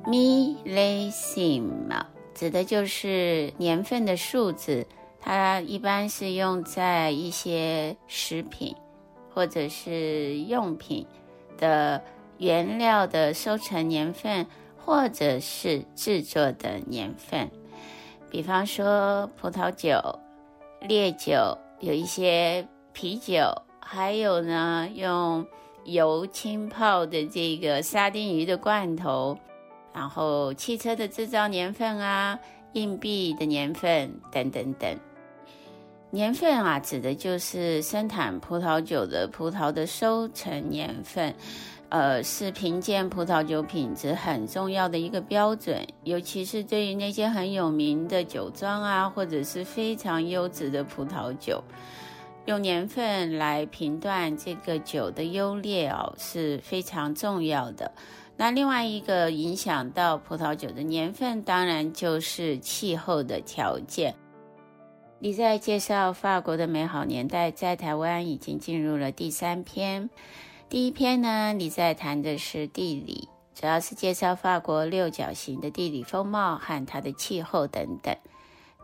[0.06, 4.86] Millésime 指的就是年份的数字，
[5.20, 8.74] 它一般是用在一些食品
[9.34, 11.06] 或者是用品
[11.58, 12.02] 的
[12.38, 14.46] 原料的收成年份，
[14.84, 17.50] 或者是制作的年份。
[18.30, 19.98] 比方说葡萄酒、
[20.82, 23.50] 烈酒，有一些啤酒，
[23.80, 25.46] 还有呢用
[25.84, 29.38] 油浸泡的这个沙丁鱼的罐头。
[29.96, 32.38] 然后汽车的制造年份啊，
[32.74, 34.94] 硬币的年份等等等，
[36.10, 41.34] 年份啊，指的就是生产葡萄酒的葡萄的收成年份，
[41.88, 51.64] 呃，是评鉴葡萄酒品质很重要的一个标准，尤其是对于那些很有名的酒庄啊，或者是非常优质的葡萄酒，
[52.44, 57.90] 用年份来评断这个酒的优劣哦，是非常重要的。
[58.38, 64.14] 那另外一个影响到葡萄酒的年份，当然就是气候的条件。
[65.18, 70.10] 你在介绍法国的美好年代，在台湾已经进入了第三篇。
[70.68, 78.14] 第一篇呢，你在谈的是地理，主要是介绍法国六角形的地理风貌和它的气候等等。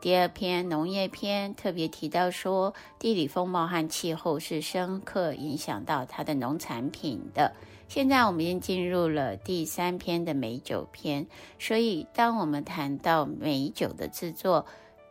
[0.00, 7.52] 第二篇农业篇特别提到说，地理风貌和气候是深刻影响到它的农产品的。
[7.94, 11.26] 现在我们已经进入了第三篇的美酒篇，
[11.58, 14.64] 所以当我们谈到美酒的制作，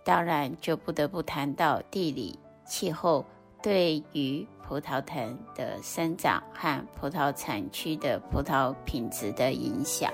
[0.04, 3.24] 当然就不得不谈到地理气候
[3.62, 10.12] 对于葡萄藤的生长和葡萄产区的葡萄品质的影响。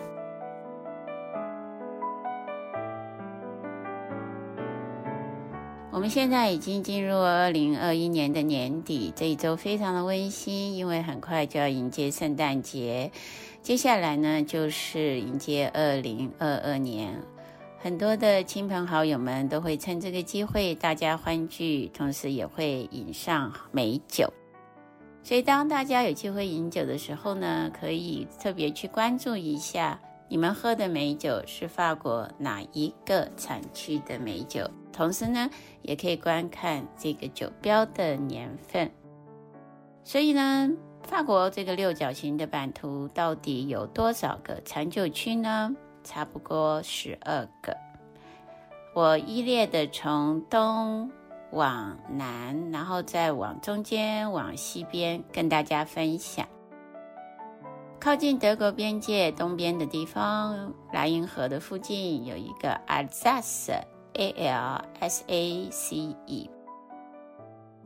[5.98, 13.12] 我们现在已经进入二零二一年的年底，这一周非常的温馨，因为很快就要迎接圣诞节。
[13.64, 17.20] 接下来呢，就是迎接二零二二年，
[17.80, 24.32] 很多的亲朋好友们都会趁这个机会大家欢聚，同时也会饮上美酒。
[25.24, 34.70] 所以，当大家有机会饮酒的时候呢，可以特别去关注一下，你们喝的美酒是法国哪一个产区的美酒。
[34.92, 35.50] 同时呢，
[35.84, 38.92] 也可以观看这个酒标的年份。
[40.04, 40.72] 所以呢，
[41.04, 45.76] 法国这个六角形的版图到底有多少个产酒区呢？
[46.04, 47.78] 差不多十二个。
[48.94, 51.12] 我依列的从东
[51.52, 56.48] 往南，然后再往中间、往西边跟大家分享。
[58.00, 63.74] 靠近德国边界东边的地方，莱茵河的附近有一个阿尔萨斯。
[64.20, 66.50] A L S A C E，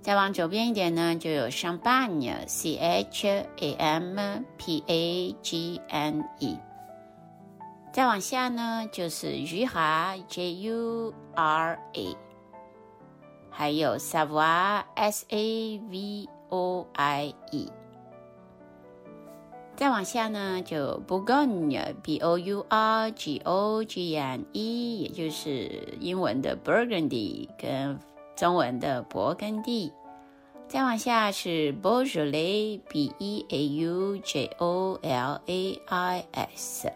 [0.01, 3.27] 再往左边一点呢，就有 Champagne，C H
[3.57, 4.17] A M
[4.57, 6.57] P A G N E。
[7.91, 12.15] 再往下呢，就是 Jura，J U R A，
[13.49, 17.69] 还有 Savoie，S A V O I E。
[19.81, 27.97] 再往下呢，就 Bourgogne，B O U R G O G N E，也就是英文的 Burgundy 跟
[28.35, 29.91] 中文的勃艮第。
[30.67, 36.93] 再往下是 Beaujolais，B E A U J O L A I S。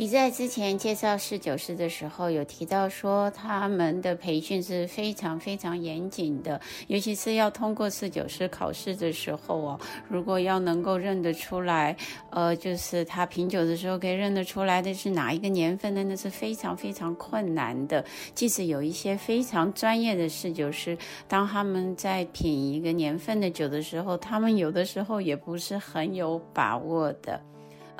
[0.00, 11.94] 你在之前介绍侍酒师的时候，有提到说他们的培训是非常非常严谨的，尤其是要通过侍酒师考试的时候哦，如果要能够认得出来，
[12.30, 18.02] 呃，就是他品酒的时候可以认得出来的是哪一个年份的，那是非常非常困难的。
[18.34, 20.96] 即使有一些非常专业的侍酒师，
[21.28, 27.38] 当他们在品一个年份的酒的时候，他们有的时候也不是很有把握的。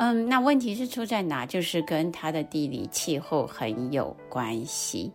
[0.02, 1.44] 嗯，那问题是出在哪？
[1.44, 5.12] 就是跟它的地理气候很有关系。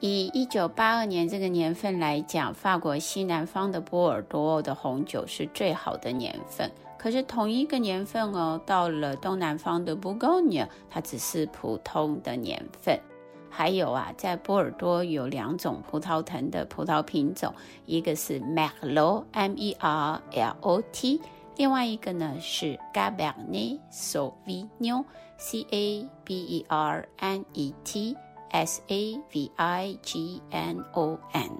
[0.00, 6.70] 以一九八二年这个年份来讲，法国西南方的波尔多的红酒是最好的年份。
[6.98, 13.00] 可是同一个年份哦，到了东南方的布贡尼，它只是普通的年份。
[13.48, 17.54] 还有啊，在波尔多有两种葡萄藤的葡萄品种，
[17.86, 21.22] 一个是 Merlot，M-E-R-L-O-T。
[21.60, 28.16] 另外一个呢是 Cabernet Sauvignon，C A B E R N E T
[28.48, 31.50] S A V I G N O N。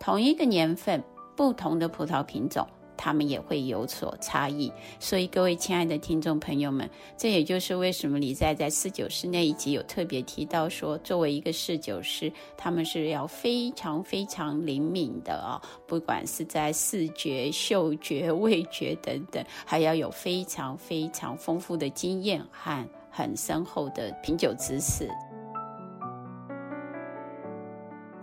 [0.00, 1.04] 同一个年份，
[1.36, 2.66] 不同的葡萄品种。
[2.96, 25.08] 他们也会有所差异，所以各位亲爱的听众朋友们，这也就是为什么李在在侍酒师那一集有特别提到说，作为一个侍酒师，他们是要非常非常灵敏的啊、哦，不管是在视觉、嗅觉、味觉等等，还要有非常非常丰富的经验和很深厚的品酒知识。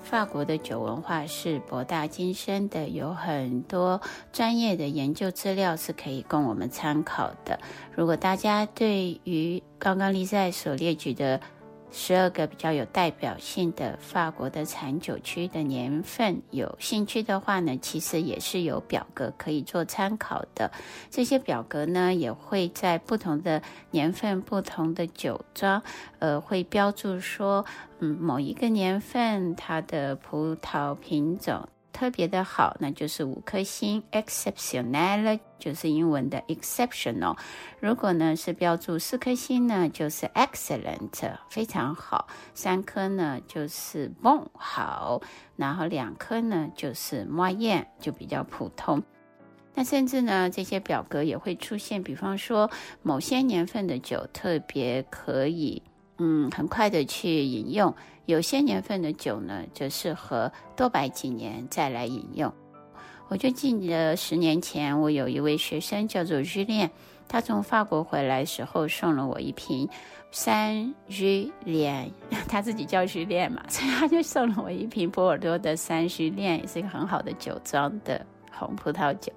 [0.09, 4.01] 法国的酒文化是博大精深的，有很多
[4.33, 7.59] 专业的研究资料是可以供我们参考的。
[7.93, 11.39] 如果大家对于刚刚丽赛所列举的，
[11.91, 20.71] 十二个比较有代表性的法国的产酒区的年份，有兴趣的话呢，其实也是有表格可以做参考的。
[21.09, 25.81] 这些表格呢，也会在不同的年份、不同的酒庄，
[26.19, 27.65] 呃，会标注说，
[27.99, 31.67] 嗯，某一个年份它的葡萄品种。
[31.91, 37.37] 特别的好，那就是五颗星，exceptional，就是英文的 exceptional。
[37.79, 42.27] 如果呢是标注四颗星呢，就是 excellent，非常好。
[42.53, 45.21] 三颗呢就是 bon 好，
[45.55, 49.03] 然后两颗呢就是 moyen 就比较普通。
[49.73, 52.69] 那甚至呢这些表格也会出现，比方说
[53.01, 55.81] 某些年份的酒特别可以。
[56.19, 57.93] 嗯，很快的去饮用。
[58.25, 62.53] 有些年份的酒呢，就适合多摆几年再来饮用。
[63.27, 66.89] 我就记得十年前，我有一位学生叫做居恋，
[67.27, 69.87] 他从法国回来时候送了我一瓶
[70.31, 72.11] 三居恋，
[72.47, 79.31] 他自己叫居恋嘛， 所以他就送了我一瓶波尔多的三居恋，也是一个很好的酒庄的红葡萄酒。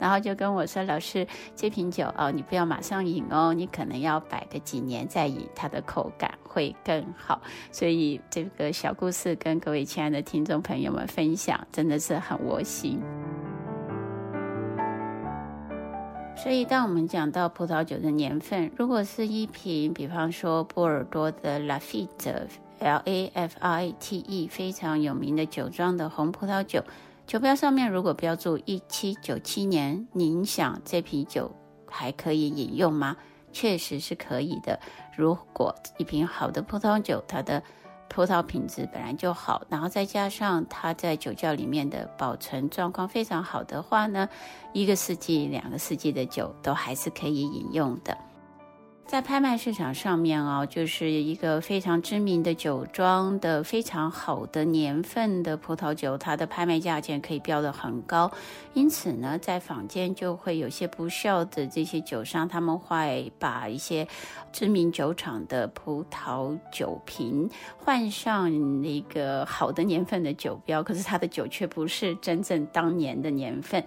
[0.00, 7.40] 然后就跟我说：“老师，这瓶酒哦，你不要马上饮哦，你可能要摆个几年再饮，它的口感会更好。”
[7.70, 12.98] 所以这个小故事跟各位亲爱的听众朋友们分享，真的是很窝心。
[16.34, 22.46] 所以当我们讲到葡萄酒的年份，如果是一瓶，比方说波尔多的 Lafite
[22.78, 26.82] L A F I T E 非常有名的酒庄的红葡萄酒。
[27.30, 31.48] 酒标上面如果标注一七九七年，您想这瓶酒
[31.86, 33.16] 还可以饮用吗？
[33.52, 34.76] 确实是可以的。
[35.16, 37.62] 如果一瓶好的葡萄酒，它的
[38.08, 44.28] 葡萄品质本来就好，然后再加上它在酒窖里面的保存状况非常好的话呢，
[44.72, 48.18] 一个世纪、两个世纪的酒都还是可以饮用的。
[49.10, 58.30] 在拍卖市场上面哦，就是一个非常知名的酒庄的非常好的年份的葡萄酒，它的拍卖价钱可以标得很高。
[58.72, 64.06] 因此呢，在坊间就会有些不肖的这些酒商，他们会把一些
[64.52, 68.52] 知名酒厂的葡萄酒瓶换上
[68.84, 73.84] 一个好的年份的酒标，可是它的酒却不是真正当年的年份。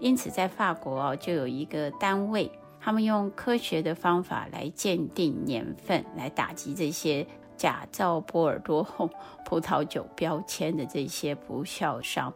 [0.00, 2.52] 因此，在法国哦，就有一个单位。
[2.86, 7.26] 他们用科学的方法来鉴定年份，来打击这些
[7.56, 9.10] 假造波尔多红
[9.44, 12.32] 葡萄酒标签的这些不肖商。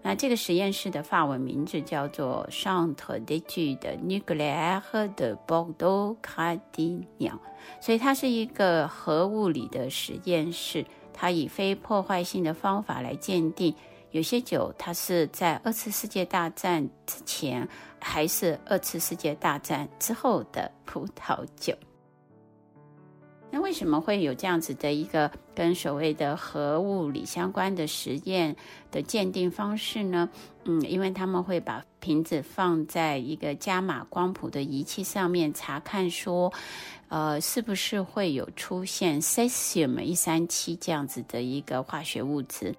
[0.00, 7.40] 那这个实验室的法文名字叫做 Centre d'études nucléaires de Bordeaux-Gradignan，
[7.80, 13.74] 所以它是一个核物理的实验室，它以非破坏性的方法来鉴定。
[14.12, 17.68] 有些酒，它是在二次世界大战之前，
[18.00, 21.74] 还是二次世界大战之后的葡萄酒。
[23.52, 28.54] 那为什么会有这样子的一个跟所谓的核物理相关的实验
[28.92, 30.30] 的鉴定方式呢？
[30.66, 36.52] 嗯，因为他们会把瓶子放在一个伽马光谱的仪器上面查看，说，
[37.08, 42.72] 呃，是不是会有出现 cesium 一三七这样子的一个化学物质。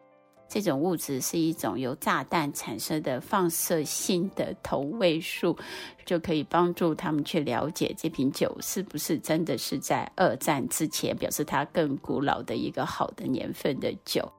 [0.53, 5.58] 这种物质是一种由炸弹产生的放射性的同位素，
[6.05, 14.29] 就可以帮助他们去了解这瓶酒是不是真的是在二战之前，表示它更古老的一个好的年份的酒。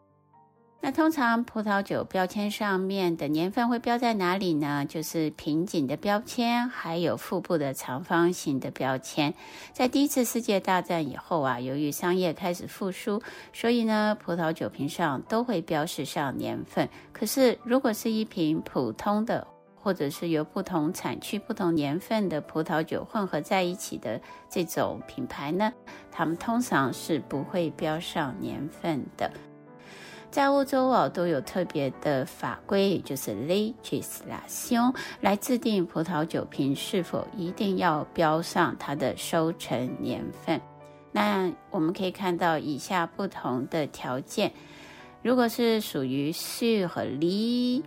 [0.85, 4.85] 那通常葡萄酒标签上面的年份会标在哪里呢？
[4.85, 9.33] 就是瓶颈的标签，还有腹部的长方形的标签。
[9.73, 13.23] 在第一次世界大战以后啊，由于商业开始复苏，
[13.53, 16.89] 所以呢，葡萄酒瓶上都会标示上年份。
[17.13, 19.47] 可是，如果是一瓶普通的，
[19.77, 24.21] 或者是由不同产区、不同年份的葡萄酒混合在一起的
[24.51, 25.73] 这种品牌呢，
[26.11, 29.31] 他们通常是不会标上年份的。
[30.33, 40.59] 在欧洲啊，都有特别的法规，也就是 legislation，来制定葡萄酒瓶是否一定要标上它的收成年份。
[41.13, 44.51] 那我们可以看到以下不同的条件：
[45.21, 47.83] 如果是属于 sur lie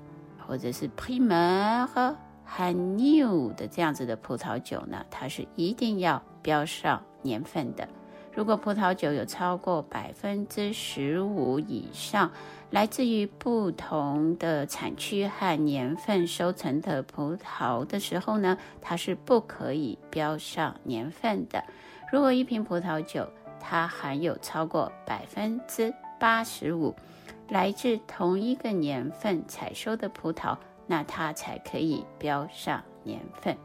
[0.47, 2.15] 或者是 primer 和
[2.47, 7.89] Hanu 的这样子的葡萄酒呢，它是一定要标上年份的。
[8.35, 12.29] 如果葡萄酒有超过百分之十五以上，
[12.69, 21.63] 来自于不同的产区和年份收成的葡萄的时候呢，它是不可以标上年份的。
[22.11, 23.25] 如果一瓶葡萄酒
[23.57, 26.93] 它含有超过百分之八十五
[27.47, 33.55] 来自同一个年份采收的葡萄，那它才可以标上年份。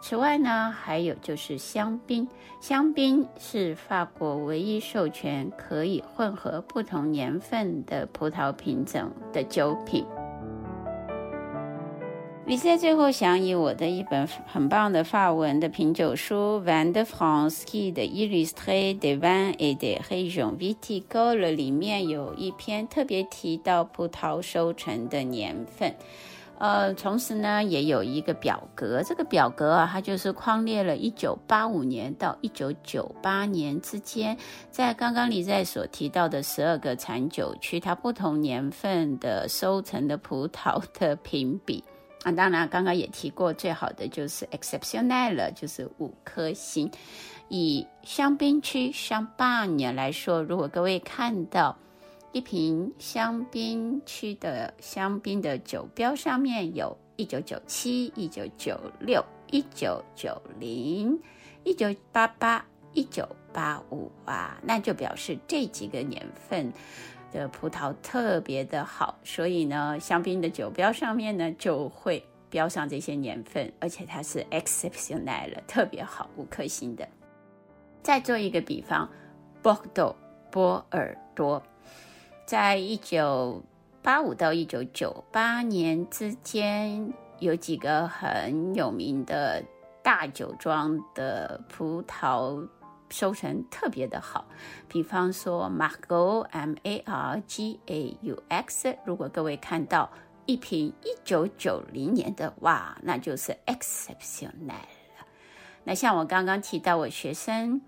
[0.00, 2.26] 此外呢，还有就是香槟。
[2.60, 10.04] 香槟是法国唯一授权可以混合不同年份的葡萄品种的酒品。
[12.46, 25.94] 比赛最后想以我的一本很棒的法文的品酒书《Vins de France Guide illustré des vins et des régions viticoles》里面有一篇特别提到葡萄收成的年份。
[26.58, 29.00] 呃，同时呢，也有一个表格。
[29.04, 34.36] 这个表格啊，它就是框列了1985年到1998年之间，
[34.68, 41.84] 在刚刚李在所提到的十二个产酒区，它不同年份的收成的葡萄的评 比。
[42.24, 46.90] 啊，当然刚刚也提过，最好的就是 exceptional，就是五颗星。
[47.48, 51.78] 以香槟区 Champagne 来说，如果各位看到。
[52.32, 61.18] 一瓶香槟区的香槟的酒标上面有1997、1996、1990、
[61.64, 62.62] 1988、
[62.94, 66.70] 1985啊，那就表示这几个年份
[67.32, 77.08] 的葡萄特别的好，所以呢，香槟的酒标上面呢就会标上这些年份，而且它是 exceptional，特别好，五颗星的。
[78.02, 79.10] 再做一个比方
[79.62, 80.14] ，Bordeaux
[80.50, 81.62] 波尔多。
[82.48, 83.62] 在一九
[84.00, 89.62] 八五到一九九八年之间，有几个很有名的
[90.02, 92.66] 大酒庄的葡萄
[93.10, 94.46] 收成特别的好，
[94.88, 98.96] 比方说 Margaux M A R G A U X。
[99.04, 100.10] 如果各位看到
[100.46, 104.74] 一瓶一九九零年的，哇，那就是 exceptional 了。
[105.84, 107.82] 那像我刚刚提到，我学生。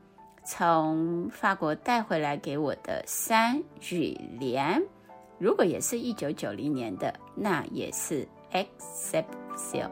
[0.52, 4.82] 从法国带回来给我的三举联，
[5.38, 9.88] 如果也是一九九零年的，那也是 exceptional。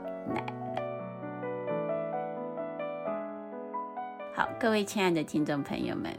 [4.35, 6.13] 好，各位亲爱的听众朋友们，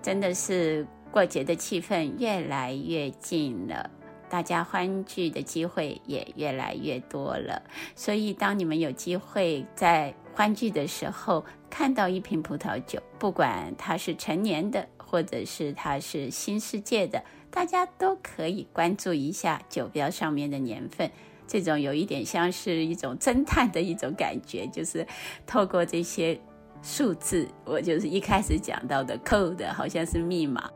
[0.00, 3.90] 真的是过节的气氛越来越近了，
[4.30, 7.60] 大家欢聚的机会也越来越多了。
[7.94, 21.10] 所以，当你们有机会在欢聚的时候看到一瓶葡萄酒，不管它是陈年的，或者是它是新世界的，大家都可以关注一下酒标上面的年份。
[21.46, 25.06] 这种有一点像是一种侦探的一种感觉，就是
[25.46, 26.40] 透过这些。
[26.84, 30.68] 数字，我就是一开始讲到的 code，好像是密码。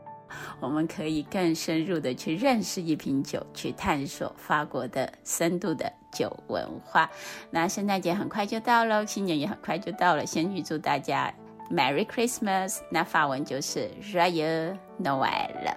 [0.61, 7.09] 我们可以更深入的去认识一瓶酒，去探索法国的深度的酒文化。
[7.51, 11.31] 那圣诞节很快就到了，新年也很快就到了，先预祝大家
[11.69, 12.79] Merry Christmas。
[12.89, 15.75] 那法文就是 Joyeux Noël。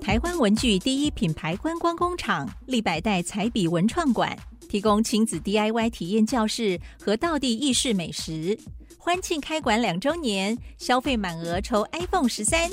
[0.00, 4.36] 台湾文具第一品牌观光工厂立百代彩笔文创馆
[4.68, 8.58] 提供亲子 DIY 体验教室和道地意式美食，
[9.02, 12.70] 欢庆开馆两周年，消费满额抽 iPhone 十三。